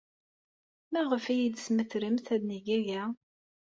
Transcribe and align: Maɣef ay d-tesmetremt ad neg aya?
Maɣef 0.91 1.25
ay 1.27 1.43
d-tesmetremt 1.47 2.27
ad 2.35 2.41
neg 2.45 2.65
aya? 2.77 3.03